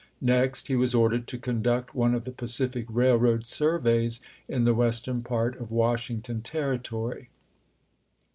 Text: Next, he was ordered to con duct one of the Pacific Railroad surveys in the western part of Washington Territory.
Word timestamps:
Next, 0.23 0.65
he 0.65 0.75
was 0.75 0.95
ordered 0.95 1.27
to 1.27 1.37
con 1.37 1.61
duct 1.61 1.93
one 1.93 2.15
of 2.15 2.25
the 2.25 2.31
Pacific 2.31 2.87
Railroad 2.89 3.45
surveys 3.45 4.19
in 4.47 4.63
the 4.63 4.73
western 4.73 5.21
part 5.21 5.55
of 5.57 5.69
Washington 5.69 6.41
Territory. 6.41 7.29